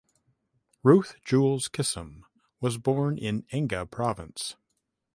[0.81, 2.23] Ruth Jewels Kissam
[2.59, 4.55] was born in Enga Province.